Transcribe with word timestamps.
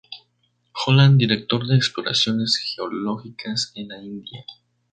Holland, 0.73 1.19
director 1.19 1.67
de 1.67 1.75
exploraciones 1.75 2.57
geológicas 2.75 3.71
en 3.75 3.89
la 3.89 4.01
India. 4.01 4.45